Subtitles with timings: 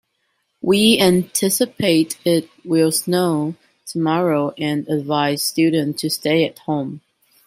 [0.61, 3.53] We anticipate it will snow
[3.85, 7.01] tomorrow and advise students to stay at home.